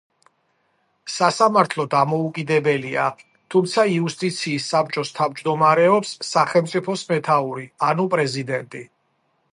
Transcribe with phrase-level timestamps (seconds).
[1.15, 3.03] სასამართლო დამოუკიდებელია,
[3.55, 8.87] თუმცა იუსტიციის საბჭოს თავმჯდომარეობს სახელმწიფოს მეთაური ანუ პრეზიდენტი.